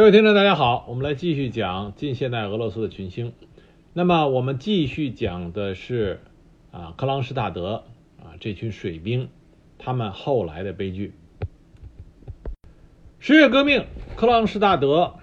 [0.00, 3.34] 各位听众，大家好，我们来继续讲近现代俄罗斯的群星。
[3.92, 6.20] 那么我们继续讲的是
[6.70, 7.84] 啊克朗施塔德
[8.18, 9.28] 啊这群水兵
[9.76, 11.12] 他们后来的悲剧。
[13.18, 13.84] 十月革命，
[14.16, 15.16] 克朗施塔德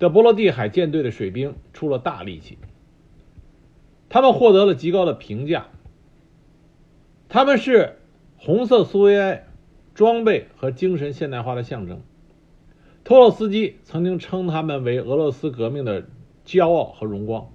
[0.00, 2.58] 的波罗的海舰队的水兵出了大力气，
[4.08, 5.68] 他们获得了极高的评价。
[7.28, 8.00] 他们是
[8.38, 9.46] 红色苏维埃
[9.94, 12.00] 装备和精神现代化的象征。
[13.04, 16.06] 托洛斯基曾经称他们为俄罗斯革命的
[16.46, 17.50] 骄傲和荣光，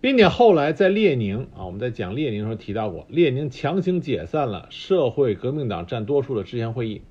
[0.00, 7.02] 并且后来在列宁啊，我们在讲列宁的时候提到过，列宁强行解散了社会革命党占多数的制宪会议，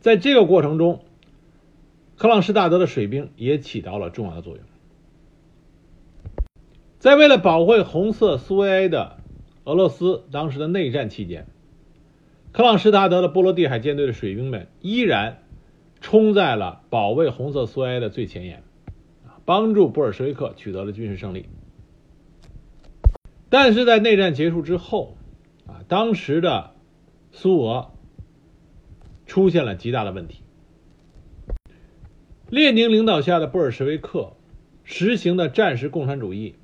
[0.00, 1.04] 在这个过程中，
[2.16, 4.64] 克朗施大德的水兵也起到了重要的作用。
[6.98, 9.18] 在为了保卫红色苏维埃的
[9.64, 11.46] 俄罗斯当时的内战期间，
[12.52, 15.40] 克朗施塔德的波罗的海舰队的水兵们依然。
[16.04, 18.62] 冲在了保卫红色苏维埃的最前沿，
[19.46, 21.46] 帮助布尔什维克取得了军事胜利。
[23.48, 25.16] 但是在内战结束之后，
[25.66, 26.74] 啊，当时的
[27.32, 27.90] 苏俄
[29.24, 30.42] 出现了极大的问题。
[32.50, 34.34] 列宁领导下的布尔什维克
[34.82, 36.56] 实行的战时共产主义，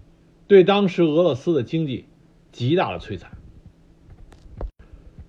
[0.48, 2.04] 对当时俄罗斯的经济
[2.52, 3.38] 极大的摧残。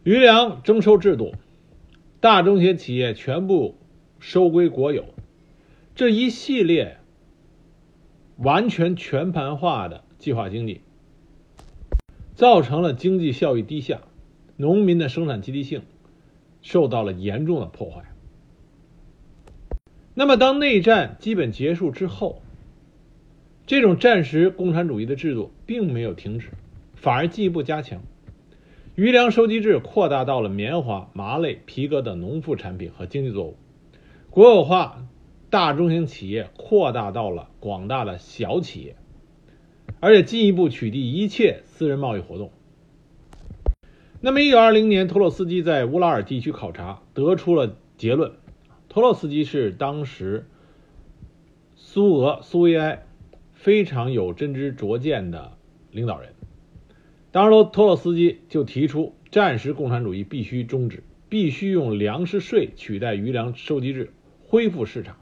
[0.03, 1.33] 余粮征收制度，
[2.19, 3.77] 大中型企业全部。
[4.21, 5.03] 收归国有，
[5.95, 6.99] 这一系列
[8.37, 10.81] 完全全盘化的计划经济，
[12.35, 14.01] 造成了经济效益低下，
[14.57, 15.81] 农民的生产积极性
[16.61, 18.03] 受到了严重的破坏。
[20.13, 22.43] 那么，当内战基本结束之后，
[23.65, 26.49] 这种战时共产主义的制度并没有停止，
[26.93, 28.03] 反而进一步加强，
[28.93, 33.57] 余粮收集制扩大到了棉花、麻类、皮革等农副产品和经济作物。
[34.31, 35.05] 国有化，
[35.49, 38.95] 大中型企业扩大到了广大的小企业，
[39.99, 42.49] 而且进一步取缔一切私人贸易活动。
[44.21, 48.31] 那么，一九二零年，托洛斯基在乌拉尔地区考察，得出了结论：
[48.87, 50.47] 托洛斯基是当时
[51.75, 53.03] 苏俄苏维埃
[53.51, 55.57] 非常有真知灼见的
[55.91, 56.33] 领导人。
[57.33, 64.13] 当时，托洛斯基就提出，战时共产主义必须终止，必须用粮食税取代余粮收集制。
[64.51, 65.15] 恢复市场，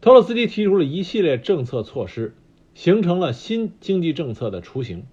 [0.00, 2.34] 托洛斯基提出了一系列政策措施，
[2.74, 5.04] 形成了新经济政策的雏形。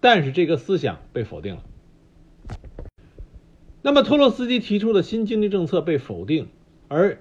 [0.00, 1.62] 但是这个思想被否定了。
[3.82, 6.48] 那么托洛斯基提出的新经济政策被否定，
[6.88, 7.20] 而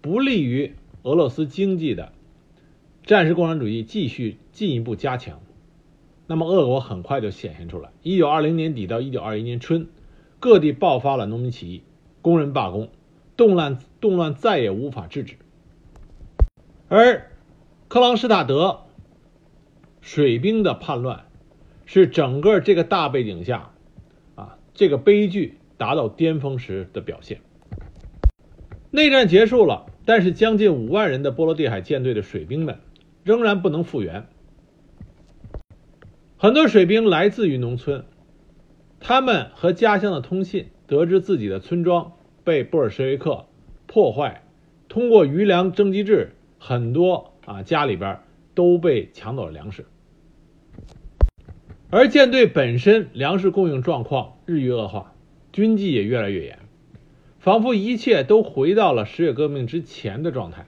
[0.00, 2.12] 不利于俄罗斯经济的
[3.04, 5.42] 战时共产主义继续进一步加强。
[6.26, 7.90] 那么恶果很快就显现出来。
[8.02, 9.88] 一九二零年底到一九二一年春，
[10.40, 11.82] 各地爆发了农民起义，
[12.22, 12.88] 工人罢工。
[13.36, 15.34] 动乱动乱再也无法制止，
[16.86, 17.32] 而
[17.88, 18.82] 克朗施塔德
[20.00, 21.24] 水兵的叛乱
[21.86, 23.72] 是整个这个大背景下
[24.36, 27.40] 啊这个悲剧达到巅峰时的表现。
[28.92, 32.78] 内战结束了，但是将近五万人的波罗的海舰队的水兵们
[33.24, 34.28] 仍然不能复原。
[36.36, 38.04] 很多水兵来自于农村，
[39.00, 42.12] 他们和家乡的通信，得知自己的村庄。
[42.44, 43.46] 被布尔什维克
[43.96, 44.42] 破坏，
[44.90, 48.20] 通过余粮征集制，很多啊家里边
[48.54, 49.86] 都被抢走了粮食，
[51.88, 55.14] 而舰队本身粮食供应状况日益恶化，
[55.50, 56.58] 军纪也越来越严，
[57.38, 60.66] 仿佛一切都回到了十月革命之前的状态。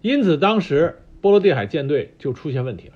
[0.00, 2.94] 因此，当时波罗的海舰队就出现问题了，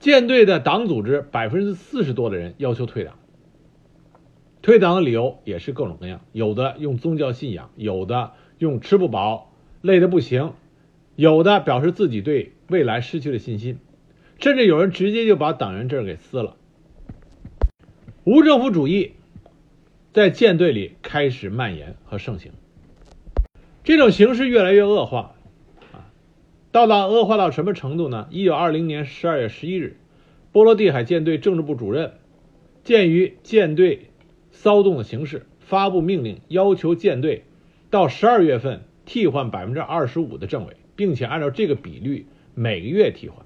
[0.00, 3.16] 舰队的党组织百分之四十多的人要求退党。
[4.66, 10.54] 退党的理由也是各种各样，有的用宗教信仰，有的用吃不饱、累得不行，
[11.14, 13.78] 有的表示自己对未来失去了信心，
[14.40, 16.56] 甚至有人直接就把党员证给撕了。
[18.24, 19.12] 无政府主义
[20.12, 22.50] 在舰队里开始蔓延和盛行，
[23.84, 25.36] 这种形势越来越恶化，
[25.92, 26.10] 啊，
[26.72, 28.26] 到达恶化到什么程度呢？
[28.32, 29.96] 一九二零年十二月十一日，
[30.50, 32.14] 波罗的海舰队政治部主任
[32.82, 34.05] 鉴于舰队。
[34.56, 37.44] 骚动的形势，发布命令，要求舰队
[37.90, 43.44] 到十二月份替换百分之二十五的政委，并且按照这个比率每个月替换。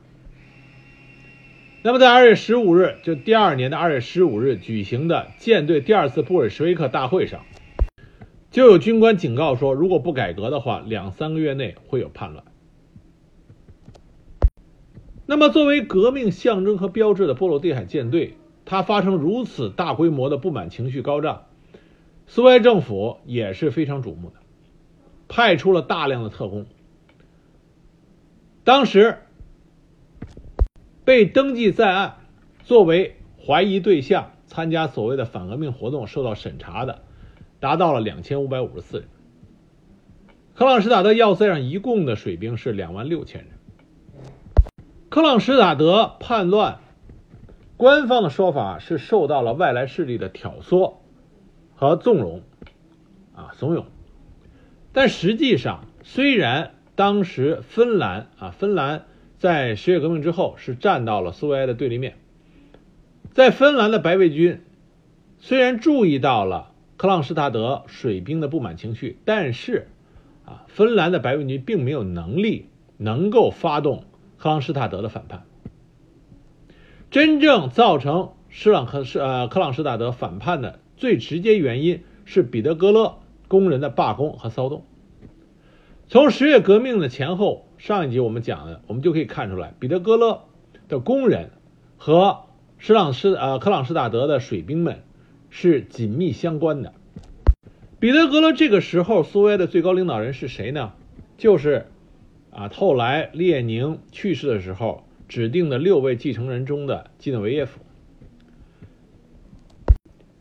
[1.82, 7.44] 那么，在二月十五日，就第二年的二月十五日举行的舰队第二次布尔什维克大会上，
[8.52, 12.44] 就有军官警告说，如果不改革的话，两三个月内会有叛乱。
[15.26, 18.36] 那么，作为革命象征和标志的波罗的海舰队。
[18.70, 21.46] 他发生如此大规模的不满情绪高涨，
[22.28, 24.36] 苏维埃政府也是非常瞩目的，
[25.26, 26.66] 派出了大量的特工。
[28.62, 29.18] 当时
[31.04, 32.18] 被登记在案
[32.62, 37.02] 作为怀疑对象，参加所谓的反革命活动受到审查的，
[37.58, 39.08] 达到了两千五百五十四人。
[40.54, 43.50] 克朗施塔德要塞上一共的水兵是两万六千人。
[45.08, 46.78] 克朗施塔德叛乱，
[47.80, 50.96] 官方的说法是受到了外来势力的挑唆
[51.74, 52.42] 和纵容，
[53.34, 53.84] 啊怂恿。
[54.92, 59.06] 但实际上，虽然当时芬兰啊，芬兰
[59.38, 62.16] 在十月革命之后是站到了苏维埃的对立面，
[63.32, 64.60] 在芬兰的白卫军
[65.38, 69.88] 虽然注意到了克朗施塔德水兵的不满情绪，但是
[70.44, 72.68] 啊，芬兰的白卫军并没有能力
[72.98, 74.04] 能够发动。
[74.36, 75.44] 克朗施塔德的反叛，
[77.10, 83.16] 真正造成施朗克施呃克朗施塔德反叛的最直接原因是彼得格勒
[83.48, 84.84] 工人的罢工和骚动。
[86.08, 90.42] 从十月革命的前后，上一集我们讲的，我们就可以看出来，彼得格勒
[90.88, 91.50] 的工人
[91.96, 92.42] 和
[92.78, 95.02] 施朗施呃克朗施塔德的水兵们
[95.48, 96.94] 是紧密相关的。
[97.98, 100.92] 彼得格勒这个时候，苏维埃的最高领导人是谁呢？
[101.36, 101.86] 就是。
[102.52, 107.78] 啊，后来列宁去世的时候，指定的六位继承人中的基诺维耶夫，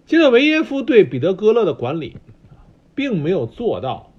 [0.07, 2.18] 基诺维耶夫对彼得格勒的管理，
[2.95, 4.12] 并没有做到，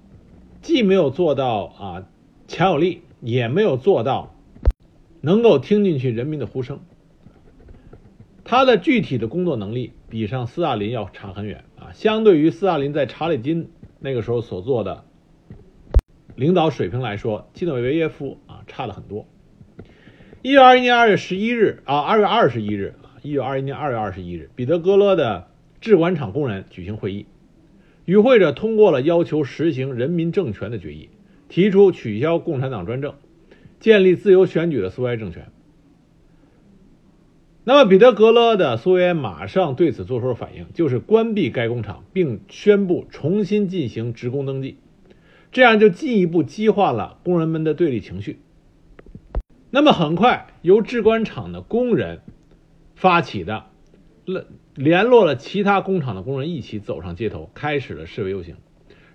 [0.61, 2.07] 既没有做到啊
[2.47, 4.33] 强有力，也没有做到
[5.19, 6.79] 能够听进去人民的呼声。
[8.45, 13.69] 他的具体的工作能力比上斯大林要差很远啊，相对于斯大林在查理金
[13.99, 15.03] 那个时候所做的。
[16.37, 19.27] 领导水平来说，基诺维耶夫啊差了很多。
[20.43, 25.47] 一九二一年二月十一日啊，二月二十一日，一九二一年二月二十一日，彼得格勒的
[25.81, 27.27] 制管厂工人举行会议，
[28.05, 31.09] 与会者通过了要求实行人民政权的决议，
[31.47, 33.13] 提出取消共产党专政，
[33.79, 35.45] 建立自由选举的苏维埃政权。
[37.63, 44.77] 那么，彼得格勒的苏维埃马上对此做出了反应，就是关闭该工厂，并宣布重新进行职工登记。
[45.51, 48.39] 这样就进一步激化了工人们的对立情绪。
[49.73, 52.19] 那么，很快由制管厂的工人
[52.93, 53.67] 发起的，
[54.25, 54.45] 联
[54.75, 58.57] 联络了其他工厂的工人一起走上街头，开始了示威游行，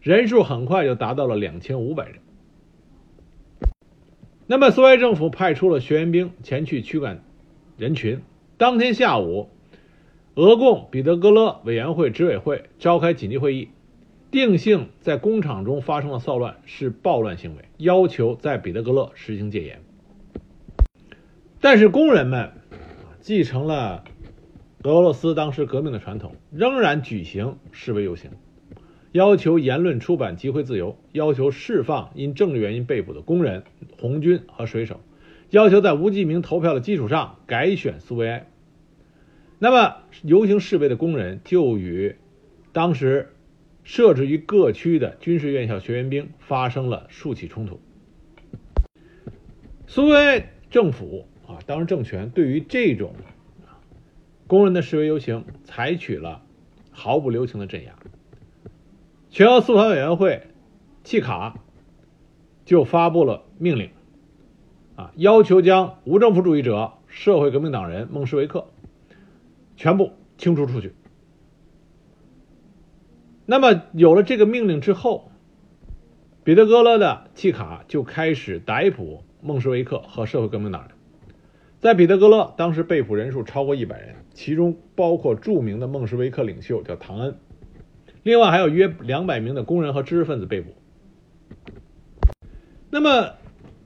[0.00, 2.16] 人数很快就达到了两千五百人。
[4.46, 7.22] 那么，苏维埃政府派出了学员兵前去驱赶
[7.76, 8.22] 人群。
[8.56, 9.50] 当天下午，
[10.36, 13.68] 俄共彼得格勒委员会执委会召开紧急会议。
[14.30, 19.82] 定性在工厂中发生的骚乱是暴乱行为，要求在彼得格勒实行戒严。
[21.68, 22.52] 但是工人们
[23.20, 24.04] 继承了
[24.84, 28.30] 俄罗斯当时革命的传统，仍然举行示威游行，
[29.10, 33.64] 要求言论、出版、集会自由，要求释放因政治原因被捕的工人、
[33.98, 35.00] 红军和水手，
[35.50, 38.46] 要求在无记名投票的基础上改选苏维埃。
[39.58, 42.14] 那么，游行示威的工人就与
[42.72, 43.32] 当时。
[43.82, 47.80] 设置于各区的军事院校学员兵发生了数起冲突。
[49.88, 53.14] 苏维埃政府啊，当时政权对于这种
[54.46, 56.42] 工人的示威游行采取了
[56.90, 57.94] 毫不留情的镇压。
[59.30, 60.46] 全俄肃反委员会
[61.04, 61.58] 契卡
[62.64, 63.90] 就发布了命令，
[64.96, 68.66] 啊，要求将无政府主义者、社会革命党人、孟什维克
[69.76, 70.94] 全部清除出去。
[73.44, 75.30] 那么有了这个命令之后，
[76.42, 80.95] 彼得格勒的契卡就开始逮捕孟什维克和社会革命党人。
[81.80, 87.38] 在彼得格勒，当时被捕人数超过一百人，其中包括著名的孟什维克领袖叫唐恩，
[88.22, 90.74] 另外还有约两百名的工人和知识分子被捕。
[92.90, 93.34] 那么，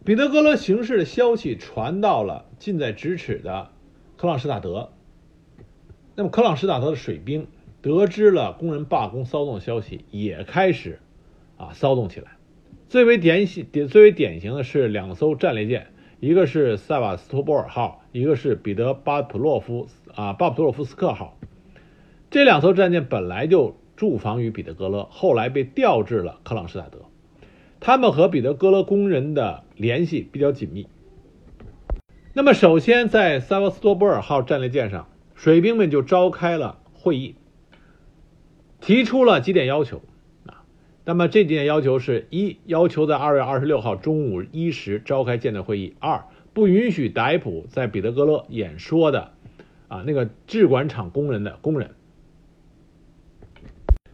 [0.04, 3.70] 彼得格勒形势的消息传到了近在咫尺的
[4.16, 4.90] 克朗施塔德，
[6.14, 7.46] 那么克朗施塔德的水兵。
[7.82, 10.98] 得知了工人罢工骚动的消息，也开始
[11.56, 12.32] 啊骚动起来。
[12.90, 15.86] 最为典型、典最为典型的是两艘战列舰，
[16.20, 21.38] 一个是塞瓦斯托波尔号，一个是彼得巴普洛夫啊巴普托洛夫斯克号。
[22.30, 27.06] 这两艘战舰本来就驻防于彼得格勒，后来被调至了克朗施塔德。
[27.80, 30.86] 他们和彼得格勒工人的联系比较紧密。
[32.34, 37.34] 那么，首先在塞瓦斯托波尔号战列舰上，水兵们就召开了会议。
[38.82, 40.02] 提出了几点要求，
[41.04, 49.32] 那么这几点要求是：一、要求在二月二十六号中午一时召开舰队会议；二、不允许逮捕在彼得格勒演说的
[49.88, 51.88] 啊那个制管厂工人的工人；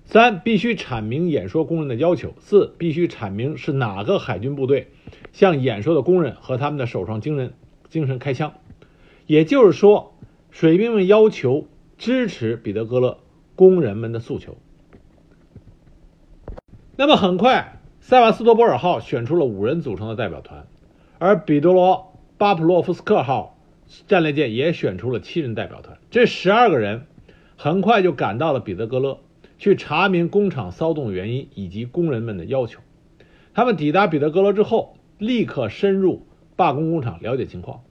[0.04, 4.88] 三、必须阐明演说工人的要求；四、必须阐明是哪个海军部队
[5.32, 7.52] 向演说的工人和他们的首创精神
[7.88, 8.54] 精神开枪。
[9.26, 10.14] 也就是说，
[10.52, 11.66] 水兵们要求
[11.98, 13.18] 支持彼得格勒
[13.56, 14.56] 工人们的诉求。
[16.98, 20.66] 那么很快，塞瓦斯托波尔号选出了五人组成的代表团，
[21.18, 23.58] 而彼得罗巴普洛夫斯克号
[24.06, 25.98] 战列舰也选出了七人代表团。
[26.10, 27.06] 这十二个人
[27.56, 29.18] 很快就赶到了彼得格勒，
[29.58, 32.80] 去查明工厂骚动原因以及工人们的要求。
[33.52, 36.26] 他们抵达彼得格勒之后，立刻深入
[36.56, 37.82] 罢工工厂了解情况。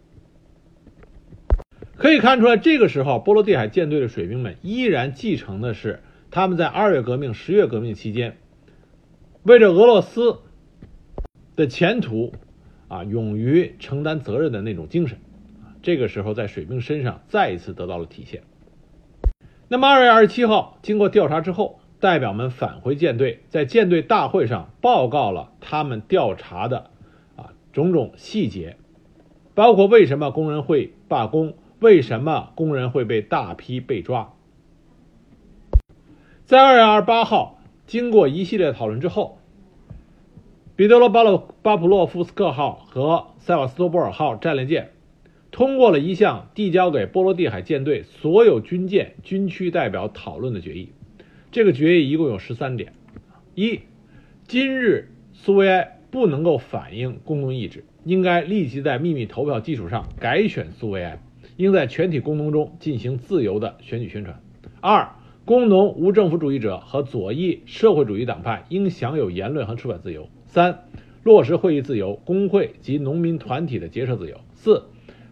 [1.96, 8.38] 可以看出来，这个时候波罗的海舰队的水兵们依然继承的是他们在二月革命、十月革命期间。
[9.46, 10.40] 为着俄罗斯
[11.56, 12.34] 的前途，
[12.88, 15.20] 啊，勇于承担责任的那种精神，
[15.84, 18.42] 这个时候在水兵身上再一次得到了体现。
[19.68, 26.90] 那么二月二十七号，经过调查之后，代表们返回舰队，在舰队大会上报告了他们调查的
[27.36, 28.78] 啊种种细节，
[29.54, 34.34] 包括为什么工人会罢工，为什么工人会被大批被抓。
[36.46, 37.55] 在二月二十八号。
[37.88, 39.38] 经过一系列讨论之后，
[40.76, 44.92] 彼得罗巴洛巴普洛夫斯克号和塞瓦斯托波尔号战列舰
[45.52, 50.90] 通过了一项递交给波罗的海舰队所有军舰、军区代表讨论的决议。
[51.52, 52.92] 这个决议一共有十三点：
[53.54, 53.80] 一、
[54.48, 61.22] 今日苏维埃不能够反映公众意志，应该立即在秘密投票基础上改选苏维埃，
[61.56, 64.36] 应在全体工农中进行自由的选举宣传；
[64.82, 70.28] 二、工农无政府主义者和左翼社会主义党派应享有言论和出版自由。
[70.48, 70.86] 三、
[71.22, 74.42] 落实会议自由、工会及农民团体的结社自由。
[74.56, 74.86] 四、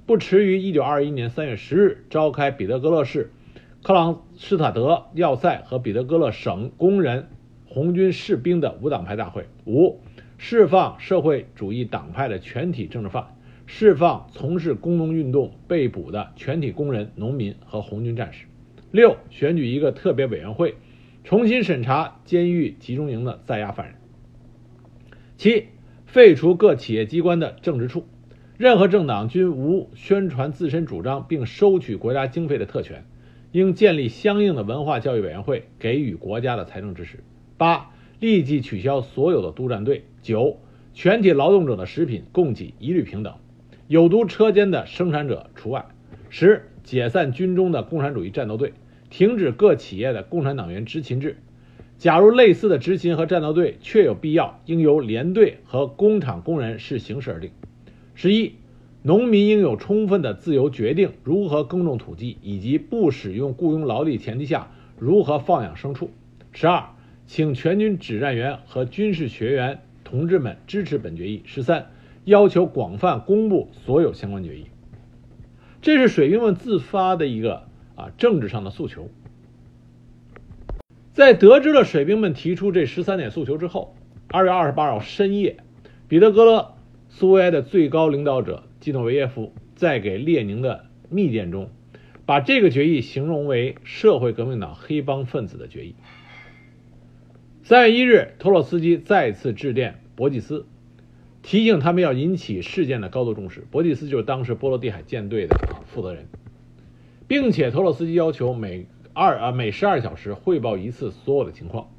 [0.05, 3.31] 不迟于一九二一年三月十日召开彼得格勒市
[3.81, 7.29] 克朗施塔德要塞和彼得格勒省工人
[7.65, 9.47] 红军士兵的无党派大会。
[9.65, 9.99] 五、
[10.37, 18.45] 释放社会主义党派的全体政治犯，释放从事工农运动被捕的全体工人、农民和红军战士。
[18.93, 20.75] 六、选举一个特别委员会，
[21.23, 23.95] 重新审查监狱集中营的在押犯人。
[25.35, 25.65] 七、
[26.05, 28.05] 废除各企业机关的政治处，
[28.55, 33.03] 任何政党均无宣传自身主张并收取国家经费的特权，
[33.51, 37.23] 应建立相应的文化教育委员会，给予国家的财政支持。
[37.57, 40.03] 八、立即取消所有的督战队。
[40.21, 40.59] 九、
[40.93, 43.33] 全体劳动者的食品供给一律平等，
[43.87, 45.83] 有毒车间的生产者除外。
[46.29, 48.71] 十、解散军中的共产主义战斗队。
[49.13, 51.37] 停止各企业的共产党员执勤制。
[51.99, 57.51] 假如类似的执勤和战斗队确有必要，应由连队和工厂工人视形势而定。
[58.15, 58.53] 十一，
[59.03, 66.09] 农民应有充分的自由决定如何耕种土地，以及不使用雇佣劳力前提下如何放养牲畜。
[66.51, 66.85] 十二，
[67.27, 71.43] 请全军指战员和军事学员同志们支持本决议。
[71.45, 71.91] 十三，
[72.25, 74.65] 要求广泛公布所有相关决议。
[75.83, 77.67] 这是水兵们自发的一个。
[77.95, 79.09] 啊，政治上的诉求，
[81.13, 83.95] 在得知了水兵们提出这十三点诉求之后，
[84.29, 85.57] 二月二十八号深夜，
[86.07, 86.73] 彼得格勒
[87.09, 91.69] 苏维埃的最高领导者基诺维耶夫在给列宁的密电中，
[92.25, 95.95] 把这个决议形容为社会革命党黑帮分子的决议。
[97.63, 100.65] 三月一日，托洛斯基再次致电博济斯，
[101.43, 103.65] 提醒他们要引起事件的高度重视。
[103.69, 106.27] 博济斯就是当时波罗的海舰队的负责人。
[107.27, 111.89] 并且托洛斯基要求每二啊每十二小时汇报一次所有的情况。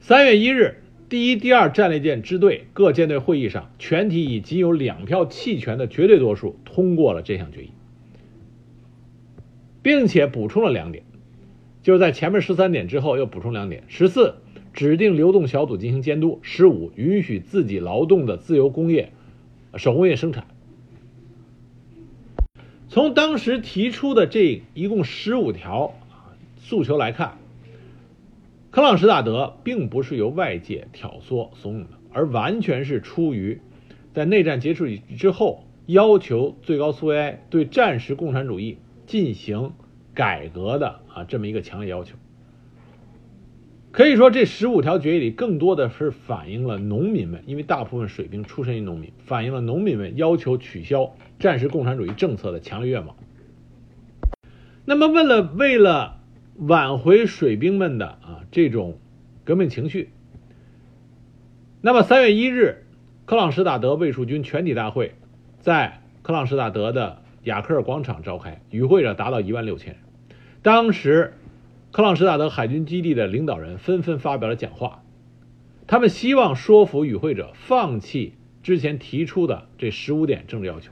[0.00, 7.70] 三月一日，第一、第二战列舰支队各舰队会议上，全体以仅有两票弃权的绝对多数通过了这项决议，
[9.82, 11.04] 并且补充了两点，
[11.82, 14.34] 就是在前面十三点之后又补充两点：十四，
[14.72, 19.12] 指定流动小组进行监督；十五，允许自己劳动的自由工业、
[19.76, 20.46] 手工业生产。
[22.94, 25.94] 从当时提出的这一共十五条
[26.58, 27.38] 诉求来看，
[28.70, 33.60] 克朗施塔德并不是由外界挑唆怂恿的，而完全是出于
[34.12, 34.86] 在内战结束
[35.18, 39.72] 之后要求最高苏维埃对战时共产主义进行
[40.14, 42.14] 改革的啊这么一个强烈要求。
[43.90, 51.16] 可以说，这十五条决议里更多的是反映了农民们，因为大部分水兵出身于农民，反映了农民们要求取消。
[51.44, 53.16] 战时共产主义政策的强烈愿望。
[54.86, 56.22] 那么，为了为了
[56.56, 58.98] 挽回水兵们的啊这种
[59.44, 60.08] 革命情绪，
[61.82, 62.86] 那么三月一日，
[63.26, 65.16] 克朗施塔德卫戍军全体大会
[65.60, 70.02] 在克朗施塔德的雅克尔广场召开，与会者达到一万六千人。
[70.62, 71.34] 当时，
[71.92, 75.02] 克朗施塔德海军基地的领导人纷纷发表了讲话，
[75.86, 78.32] 他们希望说服与会者放弃
[78.62, 80.90] 之前提出的这十五点政治要求。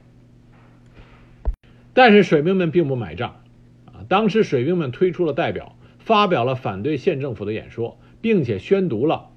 [1.94, 3.42] 但是水兵们并不买账，
[3.86, 9.28] 啊，当时水兵们推出了代表，发表了反对县政府的演说，并且宣读了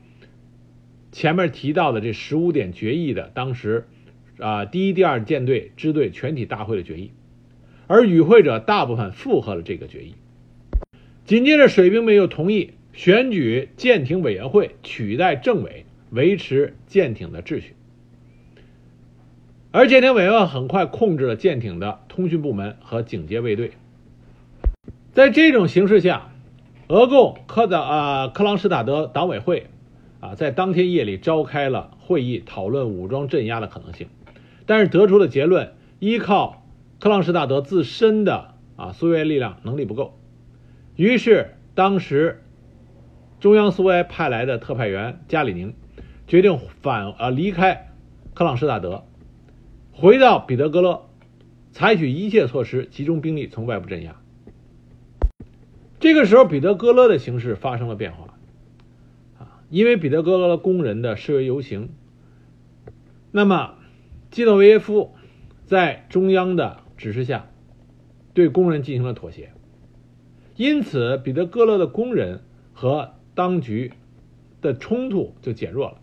[1.11, 3.87] 前面提到的这十五点决议的当时
[4.37, 7.11] 啊第一、第二舰队支队全体大会的决议，
[7.87, 10.15] 而与会者大部分附和了这个决议。
[11.25, 17.73] 紧接着，水兵们又同意选举舰艇委员会取代政委，维持舰艇的秩序。
[19.75, 23.71] 而舰艇委员会很快控制了舰艇的通讯部门和警戒卫队。
[25.11, 26.29] 在这种形势下，
[26.87, 29.67] 俄共科的啊克朗施塔德党委会
[30.21, 34.07] 啊在当天夜里召开了会议，讨论武装镇压的可能性。
[34.65, 36.65] 但是得出的结论，依靠
[37.01, 40.17] 克朗施塔德自身的啊苏维埃力量能力不够。
[40.95, 42.45] 于是，当时
[43.41, 45.73] 中央苏维埃派来的特派员加里宁
[46.27, 47.91] 决定返呃离开
[48.33, 49.03] 克朗施塔德。
[49.97, 51.05] 回到彼得格勒，
[51.71, 54.17] 采取一切措施，集中兵力从外部镇压。
[56.01, 58.37] 这个时候，彼得格勒的形势发生了变化，
[59.39, 61.87] 啊，因为彼得格勒工人的示威游行，
[63.31, 63.75] 那么
[64.31, 65.13] 基诺维耶夫
[65.65, 67.47] 在中央的指示下，
[68.33, 69.53] 对工人进行了妥协，
[70.57, 72.41] 因此彼得格勒的工人
[72.73, 73.93] 和当局
[74.61, 76.01] 的冲突就减弱了。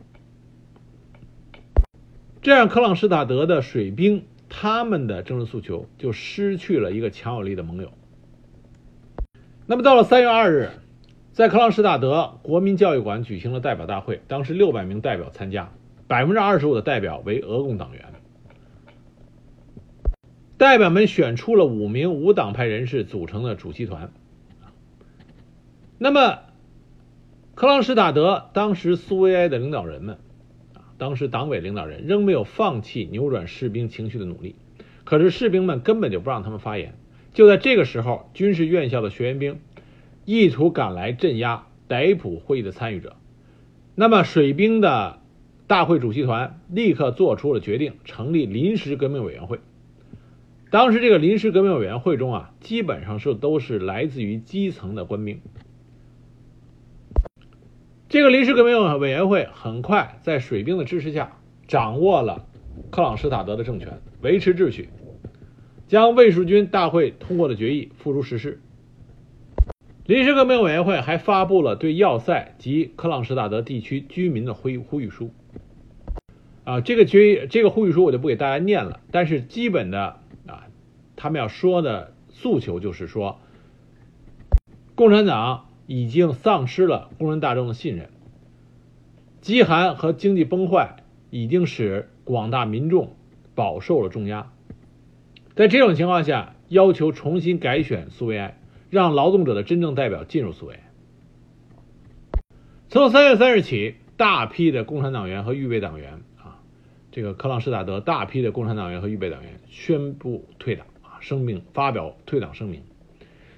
[2.43, 7.93] 这样，克朗施塔德的水兵他们的政治诉求就失去了一个强有力的盟友。
[9.65, 10.71] 那么，到了三月二日，
[11.33, 15.71] 在克朗施塔德国民教育馆举行了代表大会，当时六百名代表参加，
[16.09, 18.07] 百分之二十五的代表为俄共党员。
[20.59, 24.13] 代表们选出了五名无党派人士组成的主席团。
[25.97, 26.41] 那么，
[27.55, 30.19] 克朗施塔德当时苏维埃的领导人们。
[30.99, 34.55] 当时党委领导人仍没有放弃扭转士兵情绪的努力，
[35.05, 36.95] 可是士兵们根本就不让他们发言。
[37.33, 39.59] 就在这个时候，军事院校的学员兵
[40.25, 43.17] 意图赶来镇压、逮捕会议的参与者。
[43.95, 45.21] 那么，水兵的
[45.67, 49.61] 大会主席团立刻做出了决定，成立临时革命委员会。
[50.71, 55.41] 当时，这个临时革命委员会中啊，基本上是都是来自于基层的官兵。
[58.13, 62.45] 这个临时革命委员会很快在水兵的支持下掌握了
[62.91, 64.91] 克朗施塔德的政权，维持秩序，
[65.89, 68.61] 将卫戍军大会通过的决议付诸实施。
[70.05, 75.31] 临时革命委员会还发布了对要塞及克朗施塔德地区居民的呼呼吁书。
[76.65, 80.67] 啊，这个决议这个呼吁书我就不给大家念了，但是基本的啊，
[81.17, 83.41] 他们要说的诉求就是说，
[84.95, 85.65] 共产党。
[85.93, 88.09] 已经丧失了工人大众的信任，
[89.43, 90.97] 饥寒和经济崩坏
[91.29, 93.15] 已经使广大民众
[93.55, 94.51] 饱受了重压。
[95.55, 100.81] 在这种情况下，要求重新改选苏维埃，让劳动者的真正代表进入苏维埃。
[102.89, 106.63] 从三月三日起，大批的共产党员和预备党员啊，
[107.11, 112.83] 这个克朗施塔德大批的共产党员和预备党员宣布退党啊，声明发表退党声明。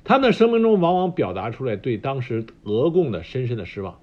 [0.04, 4.00] 他们的声明中往往表达出来对当时俄共的深深的失望。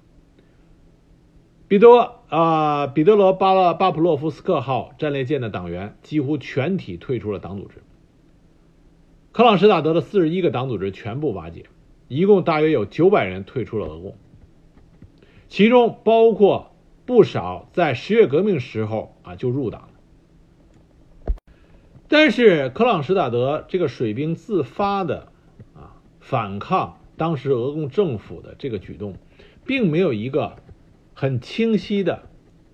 [1.68, 7.76] 彼得啊，彼得罗巴拉巴普洛夫斯克号战列舰的党员几乎全体退出了党组织。
[9.30, 11.66] 克朗什塔德的四十一个党组织全部瓦解，
[12.08, 14.16] 一共大约有九百人退出了俄共，
[15.48, 16.72] 其中包括
[17.06, 21.32] 不少在十月革命时候啊就入党的。
[22.08, 25.31] 但是克朗什塔德这个水兵自发的。
[26.22, 29.16] 反抗当时俄共政府的这个举动，
[29.66, 30.56] 并没有一个
[31.12, 32.22] 很清晰的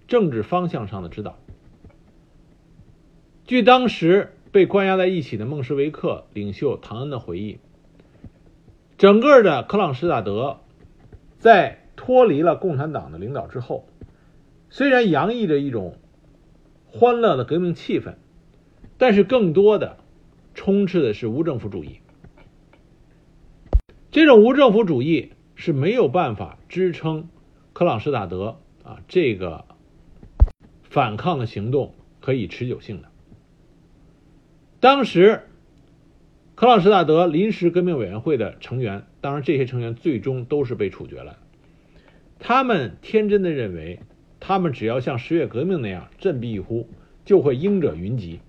[0.06, 1.38] 政治方向上的指导。
[3.44, 7.58] 据当时被关押在一起的孟什维克领袖唐恩的回忆，
[8.98, 10.60] 整个的克朗施塔德
[11.38, 13.88] 在脱离了共产党的领导之后，
[14.68, 15.96] 虽然洋溢着一种
[16.86, 18.14] 欢乐的革命气氛，
[18.98, 19.96] 但是更多的
[20.54, 22.00] 充斥的是无政府主义。
[24.10, 27.28] 这种无政府主义是没有办法支撑
[27.74, 29.66] 克朗施塔德啊这个
[30.82, 33.08] 反抗的行动可以持久性的。
[34.80, 35.42] 当时，
[36.54, 41.36] 克朗施塔德临时革命委员会的成员，当然这些成员最终都是被处决了。
[42.38, 44.00] 他们天真的认为，
[44.40, 46.88] 他们只要像十月革命那样振臂一呼，
[47.26, 48.40] 就会鹰者云集，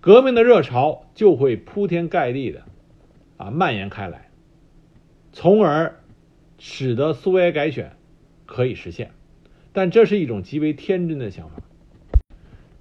[0.00, 2.62] 革命的热潮就会铺天盖地的
[3.36, 4.27] 啊蔓延开来。
[5.40, 6.00] 从而
[6.58, 7.92] 使得苏维埃改选
[8.44, 9.12] 可以实现。
[9.72, 11.62] 但这是一种极为天真的想法。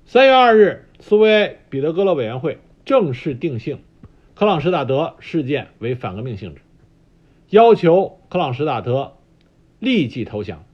[0.07, 3.81] 三月二日，苏维埃彼得格勒委员会正式定性
[4.33, 6.61] 克朗施塔德事件为反革命性质，
[7.51, 9.13] 要求克朗施塔德
[9.77, 10.65] 立即投降。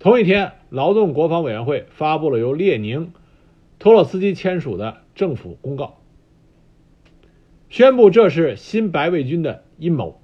[0.00, 3.14] 同一天，劳动国防委员会发布了由列宁、
[3.78, 5.98] 托洛斯基签署的政府公告，
[7.70, 10.20] 宣布这是新白卫军的阴谋，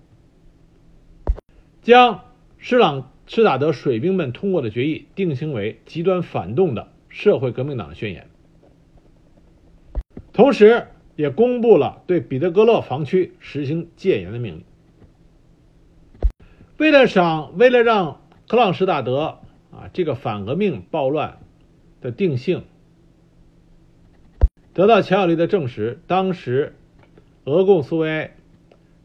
[1.88, 2.24] 将
[2.58, 8.28] 施朗施塔德水兵们通过的决议定性为极端反动的社会革命党的宣言，
[10.34, 14.64] 同时也公布了对彼得格勒防区实行戒严的命令。
[16.76, 19.38] 为了赏，为了让克朗施塔德。
[19.70, 21.38] 啊，这个反革命暴乱
[22.02, 22.64] 的定性
[24.74, 26.00] 得到强有力的证实。
[26.06, 26.74] 当时，
[27.44, 28.36] 俄共苏维埃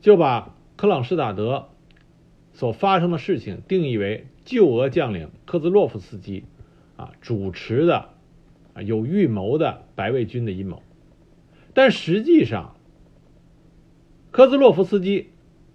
[0.02, 1.70] 就把克朗施塔德
[2.54, 6.46] 所发生的事情定义为旧俄将领科兹洛夫斯基
[6.96, 8.10] 啊主持的
[8.74, 10.82] 啊有预谋的白卫军的阴谋。
[11.74, 12.76] 但实际上，
[14.32, 15.30] 科兹洛夫斯基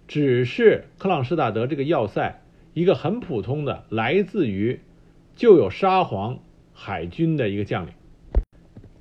[0.07, 2.41] 只是克朗施塔德这个要塞
[2.73, 4.79] 一个很普通的来自于。
[5.35, 6.39] 就有沙皇
[6.73, 7.93] 海军的一个将领，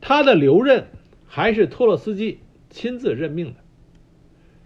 [0.00, 0.86] 他的留任
[1.26, 2.38] 还是托洛斯基
[2.70, 3.54] 亲自任命的。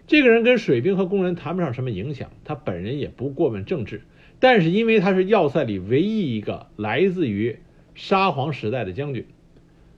[0.07, 4.01] 这个人跟水兵和工人谈不上什么影响，他本人也不过问政治，
[4.39, 7.59] 但是因为他是要塞里唯一一个来自于
[7.95, 9.25] 沙皇时代的将军，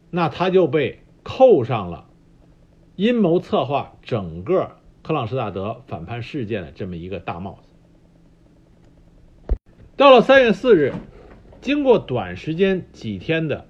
[0.09, 2.07] 那他就被扣上了
[2.95, 9.57] 阴谋策划整个克朗施塔德反叛事件的这么一个大帽子。
[9.95, 10.93] 到了三月四日。
[11.61, 13.65] 经过短时间几天的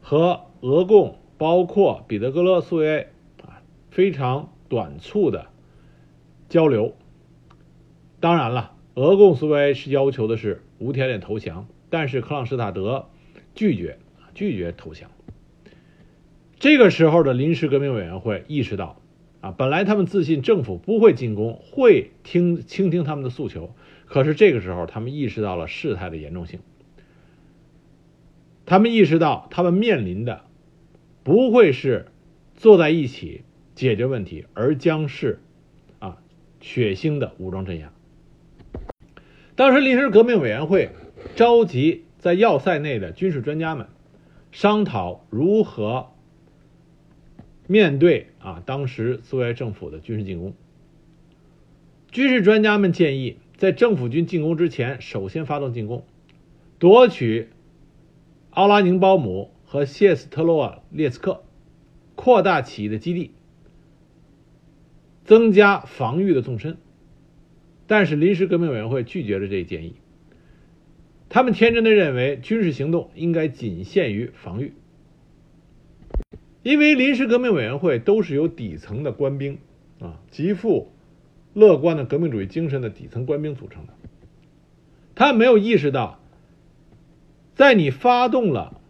[0.00, 3.06] 和俄共，包括彼得格勒苏维埃
[3.42, 3.60] 啊
[3.90, 5.48] 非常短促的
[6.48, 6.94] 交流，
[8.20, 13.06] 当然了，俄共苏维埃是要求的是无条件投降，但是克朗施塔德
[13.54, 13.98] 拒绝
[14.34, 15.10] 拒绝投降。
[16.58, 19.00] 这个时候的临时革命委员会意识到
[19.40, 23.74] 啊，本来他们自信政府不会进攻，会听倾听他们的诉求，
[24.06, 26.60] 可是这个时候他们意识到了事态的严重性。
[28.64, 30.42] 他们意识到，他们面临的
[31.22, 32.06] 不会是
[32.54, 33.42] 坐在一起
[33.74, 35.38] 解决问题，而将是
[36.60, 37.92] 血腥的武装镇压。
[39.54, 40.90] 当时临时革命委员会
[41.34, 43.88] 召集在要塞内的军事专家们，
[44.52, 46.08] 商讨如何
[47.66, 50.54] 面对啊当时苏维埃政府的军事进攻。
[52.10, 56.04] 军事专家们建议，在政府军进攻之前，首先发动进攻，
[56.78, 57.48] 夺取。
[58.50, 61.42] 奥拉宁鲍姆和谢斯特洛列茨克
[62.14, 63.32] 扩大起义的基地，
[65.26, 66.78] 增加防御的纵深，
[67.86, 69.96] 但是临时革命委员会拒绝了这一建议。
[71.28, 74.72] 他们天真的认为军事行动应该仅限于防御，
[76.62, 79.58] 因为临时革命委员会都是由底层的官兵
[79.98, 80.92] 啊，极富
[81.52, 83.92] 乐观的革命主义精神的底层官兵组成的，
[85.16, 86.20] 他没有意识到。
[87.56, 88.80] 在你发动了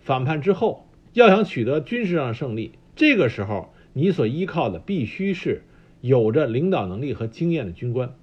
[0.00, 5.62] 反叛之后，要想取得军事上的胜利，这个时候你所依靠的必须是
[6.06, 8.14] 有着领导能力和经验的军官。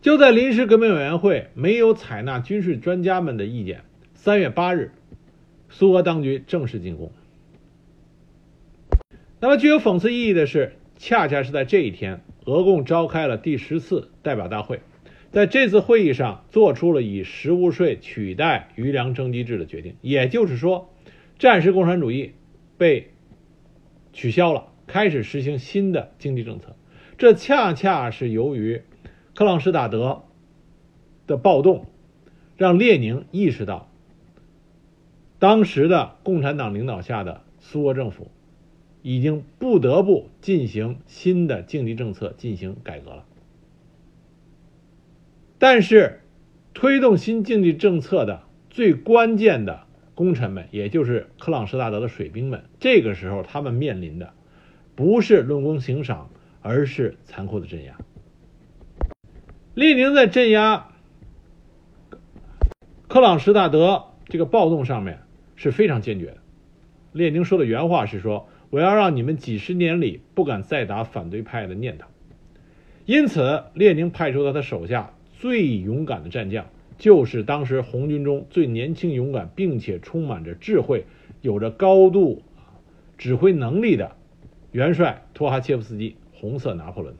[0.00, 3.82] 就在临时革命委员会没有采纳军事专家们的意见，
[4.14, 4.92] 三月八日，
[5.68, 7.10] 苏俄当局正式进攻。
[9.40, 14.80] 那么具有讽刺意义的是，恰恰是在这一天，俄共召开了第十次代表大会。
[15.32, 20.94] 在这次会议上，做出了以实物税取代余粮征集制的决定，也就是说，
[21.38, 22.32] 战时共产主义
[22.78, 23.10] 被
[24.12, 26.76] 取消了，开始实行新的经济政策。
[27.18, 28.82] 这恰恰是由于
[29.34, 30.24] 克朗施塔德
[31.26, 31.86] 的暴动，
[32.56, 33.90] 让列宁意识到，
[35.38, 38.30] 当时的共产党领导下的苏俄政府
[39.02, 43.24] 已经不得不进行新的经济政策进行改革了。
[45.58, 46.20] 但是，
[46.74, 54.34] 推动新经济政策的最关键的功臣们，也就是克朗施塔德的水兵们，这个时候他们面临的
[54.96, 56.30] 不是论功行赏，
[56.62, 57.96] 而是残酷的镇压。
[59.74, 60.88] 列宁在镇压
[63.06, 65.20] 克朗施塔德这个暴动上面
[65.54, 66.38] 是非常坚决的。
[67.12, 72.08] 列宁说的原话是说：“我要让你们几十年里不敢再打反对派的念头。”
[73.06, 75.12] 因此，列宁派出了他手下。
[75.38, 81.04] 最勇敢的战将，就是当时红军中最年轻、勇敢，并且充满着智慧、
[81.42, 82.42] 有着高度
[83.18, 84.16] 指挥能力的
[84.76, 87.14] 元帅托哈切夫斯基（红色拿破仑）。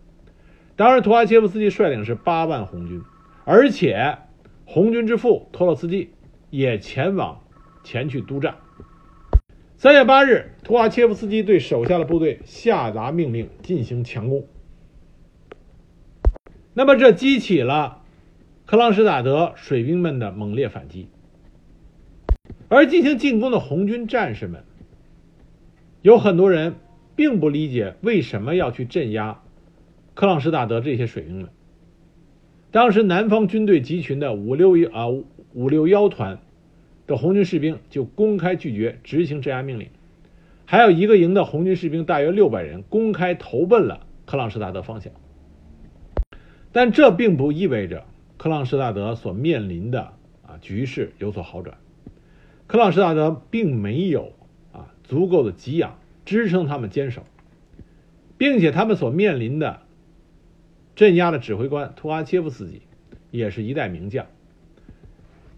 [0.77, 3.01] 当时托哈切夫斯基率领是八万红军，
[3.47, 4.19] 而且
[4.66, 6.11] 红军之父托洛茨基
[6.51, 7.40] 也前往
[7.83, 8.57] 前去督战。
[9.79, 14.47] 三月八日，托哈切夫斯基对手下的部队下达命令进行强攻。
[16.75, 18.03] 那么这激起了
[18.66, 21.09] 克朗施塔德水兵们的猛烈反击，
[22.69, 24.62] 而进行进攻的红军战士们
[26.03, 26.75] 有很多人
[27.16, 29.40] 并不理解为什么要去镇压
[30.14, 31.48] 克朗施塔德这些水兵们。
[32.70, 36.38] 当时南方军队集群的五六一啊五六幺团
[37.07, 39.88] 的红军士兵就公开拒绝执行镇压命令，
[40.66, 45.12] 还有一个营的红军士兵大约六百人公开投奔了克朗施塔德方向。
[46.72, 48.05] 但这并不意味着
[48.37, 50.12] 克朗施塔德所面临的
[50.46, 51.79] 啊局势有所好转。
[52.66, 54.33] 克朗施塔德并没有
[54.72, 57.23] 啊足够的给养支撑他们坚守，
[58.37, 59.81] 并且他们所面临的
[60.95, 62.83] 镇压的指挥官图阿切夫斯基
[63.31, 64.27] 也是一代名将。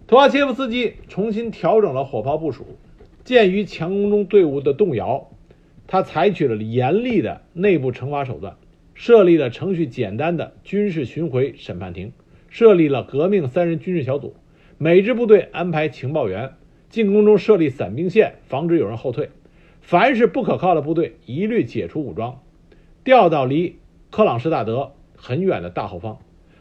[0.06, 2.78] 图阿切夫斯基重新调整了火炮部署，
[3.24, 5.30] 鉴于强攻中队伍的动摇，
[5.86, 8.56] 他采取了严厉的内部惩罚手段。
[8.94, 12.12] 设立了程序简单的军事巡回审判庭，
[12.48, 14.34] 设立了革命三人军事小组，
[14.76, 16.54] 每支部队安排情报员，
[16.90, 19.30] 进攻中设立散兵线，防止有人后退。
[19.88, 22.42] 凡是不可靠的部队，一律解除武装，
[23.04, 23.78] 调到离
[24.10, 26.18] 克朗施塔德很远的大后方，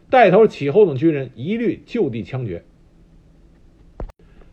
[0.09, 2.63] 带头起哄的军人一律就地枪决。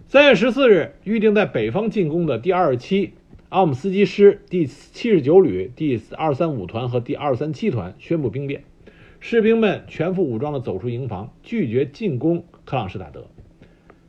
[0.09, 3.13] 三月十四日，预定在北方进攻的第二十七。
[3.49, 8.65] 奥姆斯基师第七十九旅第二三五团和第二三七团宣布兵变，
[9.21, 13.29] 士兵们全副武装地走出营房，拒绝进攻克朗施塔德，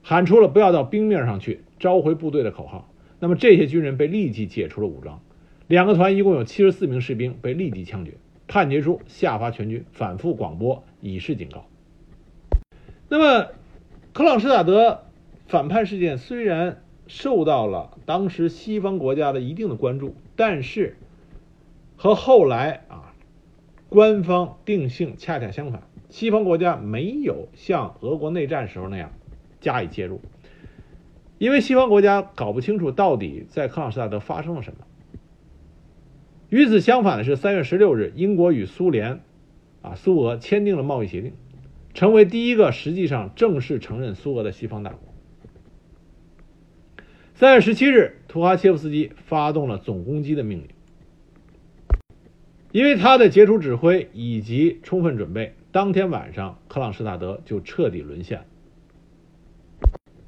[0.02, 2.90] 喊出了“不要到冰面上去”召回部队的口号。
[3.26, 5.20] 那么这些军人被立即解除了武装，
[5.66, 8.14] 两个团一共有七十四名士兵被立即枪决，
[8.48, 11.66] 判决书下发全军，反复广播以示警告。
[13.10, 13.50] 那么，
[14.14, 15.06] 克朗施塔德
[15.48, 16.82] 反叛事件虽然。
[17.08, 20.98] 受到了当时西方国家的一定的关注，但是
[21.96, 23.14] 和后来啊
[23.90, 29.12] 官方定性恰恰相反，西方国家没有像俄国内战时候那样
[29.62, 30.20] 加以介入，
[31.46, 34.80] 因为西方国家搞不清楚到底在克朗施塔德发生了什么。
[36.50, 39.22] 与此相反的是，三月十六日，英国与苏联
[39.84, 41.34] 啊苏俄签订了贸易协定，
[41.94, 45.00] 成为第一个实际上正式承认苏俄的西方大国。
[47.36, 50.70] 三月十七日，图哈切夫斯基发动了总攻击的命令。
[52.72, 58.46] 因为他的杰出指挥以及充分准备，当天晚上克朗施塔德就彻底沦陷了。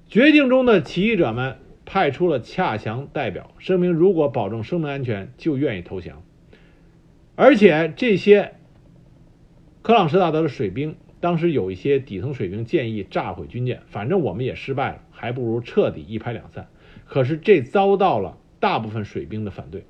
[0.09, 6.23] 绝境中的起义者们派出了恰强代表，声明如果保证生命安全，就愿意投降。
[7.35, 8.53] 而且这些
[9.81, 16.67] 克朗施塔德的水兵，当时有一些底层水兵建议炸毁军舰，反正我们也失败了，还不如彻底一拍两散。
[17.05, 19.85] 可是这遭到了大部分水兵的反对，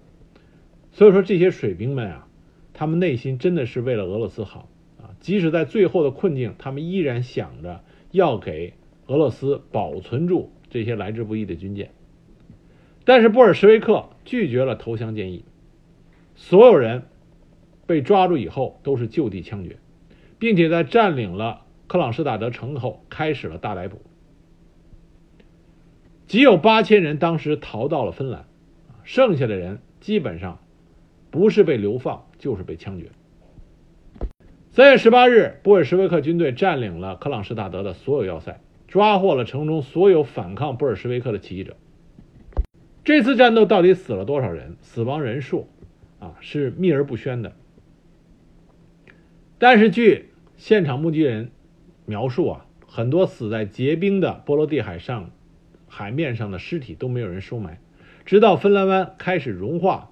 [0.91, 2.27] 所以说这些水兵们啊，
[2.73, 4.67] 他们内心真的是为了俄罗斯好
[4.99, 8.73] 啊，即使在最后的困境，他们依然想着要给
[9.07, 11.91] 俄罗斯保存住这些来之不易的军舰。
[13.03, 15.45] 但是布尔什维克拒绝了投降建议，
[16.35, 17.03] 所有人
[17.85, 19.77] 被抓住以后都是就地枪决，
[20.39, 24.01] 并且在占领了克朗施塔德城后开始了大逮捕。
[26.27, 28.45] 仅有八千人当时逃到了芬兰，
[29.05, 30.59] 剩下的人基本上
[31.31, 33.09] 不是被流放，就是被枪决。
[34.69, 41.75] 三月十八日，布尔什维克军队占领了克朗施塔德的所有要塞，抓获了城中所有反抗布尔什维克的起义者。
[43.03, 44.77] 这次战斗到底死了多少人？
[44.81, 45.67] 死亡人数
[46.19, 47.55] 啊是秘而不宣的。
[49.57, 51.51] 但是据现场目击人
[52.05, 55.31] 描述啊，很多死在结冰的波罗的海上。
[55.89, 57.79] 海面上的尸体都没有人收埋，
[58.25, 60.11] 直到芬兰湾开始融化，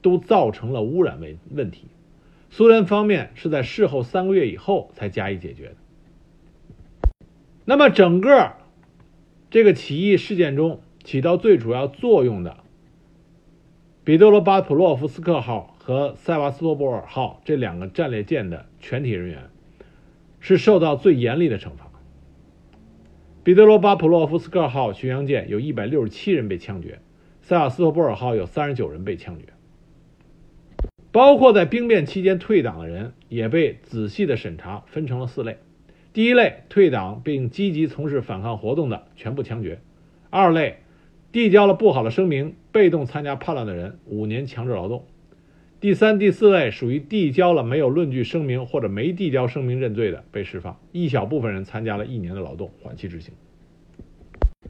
[0.00, 1.88] 都造成了污染问问题。
[2.48, 5.74] 苏联方面是在事后三个月以后才加以解决的。
[7.68, 8.52] 那么，整个
[9.50, 12.58] 这个起义事件中起到最主要作用的
[14.04, 19.50] 彼得罗巴普洛夫斯克号和塞瓦斯托波尔号这两个战列舰的全体人员，
[20.38, 21.90] 是受到最严厉的惩罚。
[23.42, 27.00] 彼得罗巴普洛夫斯克号巡洋舰有一百六十七人被枪决，
[27.42, 29.46] 塞瓦斯托波尔号有三十九人被枪决，
[31.10, 35.58] 包括在兵变期间退党的人也被仔细的审查，分成了四类：
[36.16, 39.80] 第一类，退党并积极从事反抗活动的，全部枪决；
[40.30, 40.78] 二类，
[41.30, 45.00] 递交了不好的声明，被动参加叛乱的人，五年强制劳动；
[45.78, 53.34] 第三、第四类属于递交了没有论据声明或者没递交声明认罪的被释放，一小部分人参加了一年的劳动，缓期执行。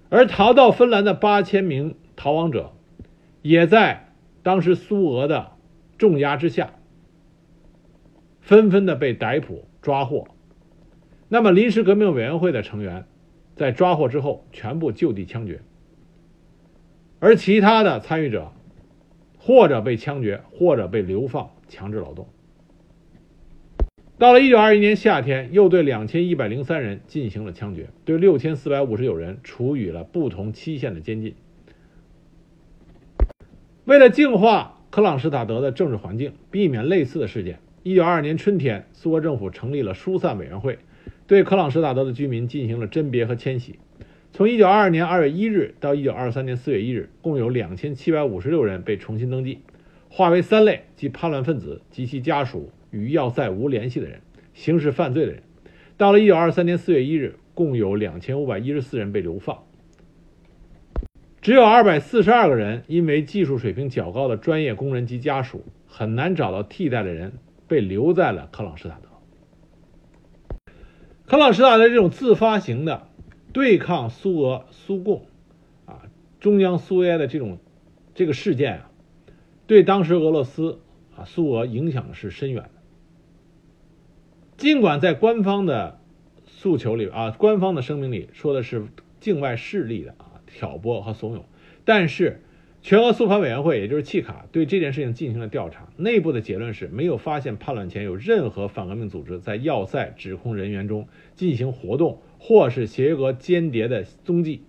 [0.09, 2.73] 而逃到芬兰的八千名逃亡者，
[3.43, 4.09] 也在
[4.43, 5.53] 当时苏俄的
[5.97, 6.73] 重压之下，
[8.41, 10.27] 纷纷的被逮捕抓获。
[11.29, 13.07] 那么临时革命委员会的成员，
[13.55, 15.61] 在抓获之后全部就地枪决，
[17.19, 18.53] 而其他的参与者。
[19.39, 22.27] 或者被枪决，或者被流放强制劳动。
[24.19, 31.37] 到了一九二一年夏天，又对两千一百零三人进行了枪决，对六千四百五十九人处以了不同期限的监禁。
[33.85, 40.81] 为了净化克朗施塔德的政治环境，避免类似的事件，一九二二年春天，苏俄政府成立了疏散委员会，
[41.27, 43.79] 对克朗施塔德的居民进行了甄别和迁徙。
[44.33, 49.61] 从一九二二年二月一日到一九二三年四月一日，共有两千七百五十六人被重新登记，
[50.11, 54.21] 划为三类：即叛乱分子及其家属与要塞无联系的人、
[54.53, 55.43] 刑事犯罪的人。
[55.97, 59.65] 到了一九二三年四月一日，共有两千五百一十四人被流放，
[61.41, 67.33] 只有二百四十二个人因为技术水平较高的专业工人及家属很难找到替代的人，
[67.67, 69.06] 被留在了克朗施塔德。
[71.27, 73.09] 克朗施塔德这种自发型的。
[73.53, 75.25] 对抗苏俄、苏共，
[75.87, 76.03] 啊，
[76.41, 77.59] 中央苏维埃的这种
[78.15, 78.91] 这个事件啊，
[79.67, 80.79] 对当时俄罗斯
[81.17, 82.71] 啊、苏俄影响是深远的。
[84.59, 85.99] 尽管在官方的
[86.45, 88.89] 诉求里啊，官方的声明里说的是
[89.21, 91.41] 境外势力的啊挑拨和怂恿，
[91.87, 92.43] 但是
[92.87, 102.23] 全俄肃反委员会，也就是契卡，对这件事情进行了调查，内部的结论是没有发现叛乱前有任何反革命组织在要塞指控人员中进行活动。
[102.39, 104.63] 或是协约国间谍的踪迹，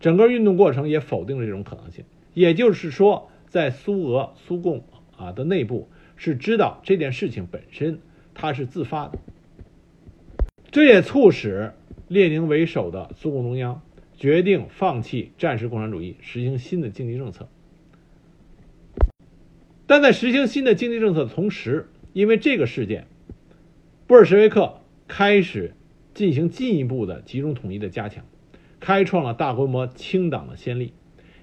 [0.00, 2.04] 整个运动过程也否定了这种可能性。
[2.34, 4.84] 也就是说，在苏俄、苏共
[5.16, 8.00] 啊的内部是知道这件事情本身
[8.34, 9.18] 它是自发的，
[10.70, 11.72] 这也促使
[12.06, 13.80] 列宁为首的苏共中央
[14.14, 17.48] 决定放弃战时共产主义，实行新的经济政策。
[19.86, 23.06] 但在实行新的经济政策的同时，因为这个事件，
[24.06, 25.74] 布尔什维克开始。
[26.14, 28.22] 进行进一步的集中统一的加强，
[28.80, 30.92] 开创了大规模清党的先例。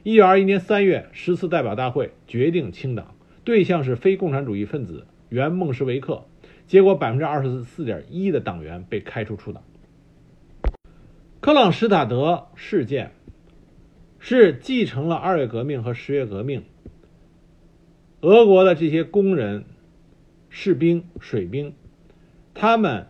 [0.03, 6.23] 一九二一年三月，十次代表大会决定清党，对象是非共产主义分子，原孟什维克。
[6.67, 9.63] 结果，百分之二十四点一的党员被开除出党。
[11.39, 13.09] 克朗施塔德事件
[14.19, 16.63] 是继承了二月革命和十月革命，
[18.21, 19.63] 俄国的这些工人、
[20.49, 21.73] 士兵、水兵，
[22.53, 23.07] 他们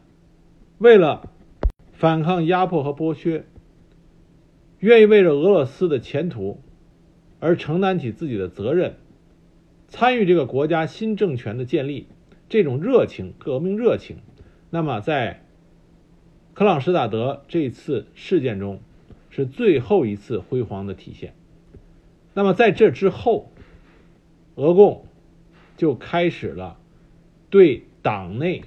[0.78, 1.32] 为了
[1.94, 3.44] 反抗压迫和剥削，
[4.78, 6.60] 愿意为着俄罗斯的前途
[7.40, 8.98] 而承担起自己的责任，
[9.88, 12.06] 参与这个国家新政权的建立，
[12.48, 14.18] 这种热情、革命热情，
[14.70, 15.44] 那么在
[16.54, 18.80] 克朗施塔德这次事件中
[19.32, 21.34] 是最后一次辉煌的体现。
[22.36, 23.52] 那么在这之后，
[24.60, 25.06] 俄共
[25.78, 26.78] 就开始了
[27.50, 28.64] 对党内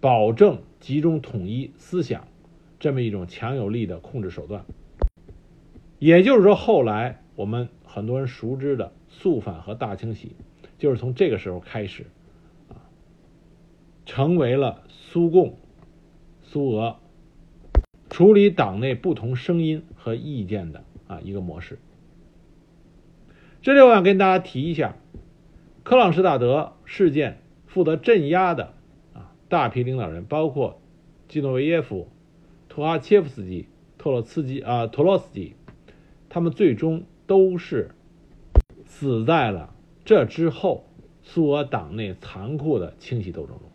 [0.00, 0.62] 保证。
[0.78, 2.26] 集中统一思想，
[2.80, 4.64] 这么一种强有力的控制手段，
[6.00, 10.32] 也就是说，后来我们很多人熟知的肃反和大清洗，
[10.78, 12.06] 就是从这个时候开始，
[12.68, 12.82] 啊，
[14.04, 15.54] 成为了苏共、
[16.42, 16.96] 苏俄
[18.10, 21.78] 处理党内不同声音和意见的啊一个模式。
[23.62, 24.96] 这里我想跟大家提一下，
[25.84, 28.74] 克朗施塔德事件负责镇压的
[29.14, 29.32] 啊。
[29.48, 30.82] 大批领导人，包括
[31.28, 32.08] 基诺维耶夫、
[32.68, 35.54] 图哈切夫斯基、托洛茨基啊、托洛斯基，
[36.28, 37.92] 他们最终都是
[38.84, 39.72] 死在了
[40.04, 40.84] 这之后
[41.22, 43.70] 苏俄党内残酷的清洗斗争中。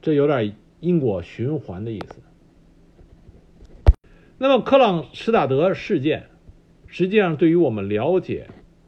[0.00, 2.22] 这有点因果循环的意思。
[4.38, 6.28] 那么克朗施塔德事件，
[6.94, 8.46] 实际上对于我们了解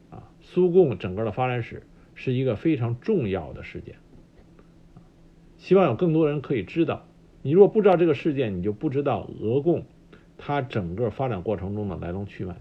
[0.09, 1.83] 啊苏共整个的发展史
[2.15, 3.95] 是一个非常重要的事件。
[5.57, 7.05] 希望有更多人可以知道，
[7.41, 9.85] 你如果不知道这个事件，你就不知道俄共
[10.37, 12.55] 它整个发展过程中的来龙去脉。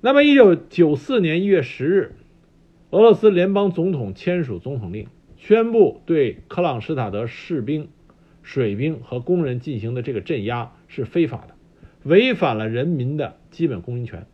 [0.00, 2.16] 那么，一九九四年一月十日，
[2.90, 5.06] 俄罗斯联邦总统签署总统令，
[5.36, 7.88] 宣布对克朗施塔德士兵、
[8.42, 11.51] 水兵和工人进行的这个镇压是非法的，
[12.04, 14.26] 违反了人民的基本公民权，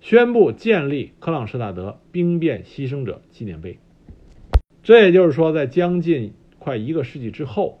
[0.00, 3.78] 宣布建立克朗施塔德兵变牺牲者纪念碑。
[4.82, 7.80] 这也就是说，在将近快一个世纪之后，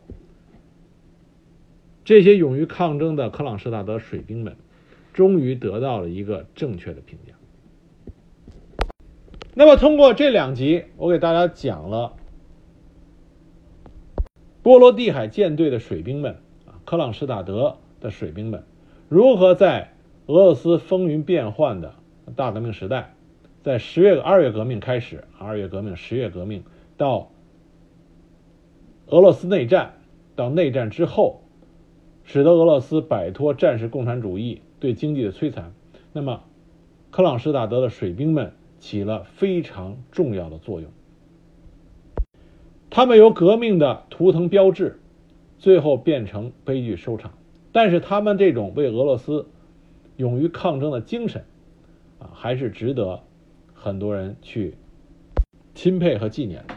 [2.04, 4.56] 这些勇于抗争的克朗施塔德水兵们，
[5.12, 7.34] 终于得到了一个正确的评价。
[9.54, 12.16] 那么通过这两集，我给大家讲了
[14.62, 16.32] 波罗的海舰队的水兵们
[16.66, 18.64] 啊，克朗施塔德的水兵们
[19.08, 19.92] 如何在
[20.26, 21.94] 俄罗斯风云变幻的
[22.34, 23.14] 大革命时代，
[23.62, 26.64] 在十月二月革命开始，二月革命、十月革命
[26.96, 27.30] 到
[29.08, 29.94] 俄罗斯内战，
[30.34, 31.42] 到内战之后，
[32.24, 35.74] 使得俄罗斯摆脱战时共产主义对经济的摧残。
[36.12, 36.42] 那么，
[37.10, 40.90] 克朗施塔德的水兵们起了非常重要的作用。
[42.88, 44.98] 他们由革命的图腾标志，
[45.58, 47.32] 最后变成悲剧收场。
[47.74, 49.48] 但是，他们这种为俄罗斯
[50.16, 51.44] 勇于抗争的精神，
[52.20, 53.24] 啊，还是值得
[53.74, 54.76] 很多人去
[55.74, 56.76] 钦佩和纪念的。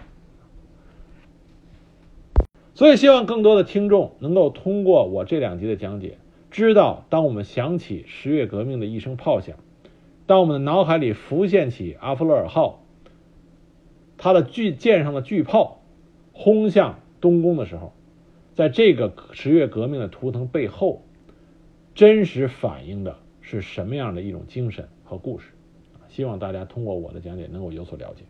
[2.73, 6.17] 所以，希望更多的听众能够通过我这两集的讲解，
[6.49, 9.55] 知道当我们想起十月革命的一声炮响，
[10.25, 12.81] 当我们的脑海里浮现起阿弗勒尔号，
[14.17, 15.79] 它的巨舰上的巨炮
[16.33, 17.93] 轰向东宫的时候，
[18.57, 21.03] 在这个十月革命的图腾背后，
[21.93, 25.51] 真实反映的是什么样的一种精神和故事？
[26.09, 28.23] 希望大家通过我的讲解能够有所了解。